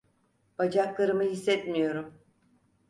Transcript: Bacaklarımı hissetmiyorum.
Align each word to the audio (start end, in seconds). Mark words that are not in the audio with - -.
Bacaklarımı 0.59 1.23
hissetmiyorum. 1.23 2.13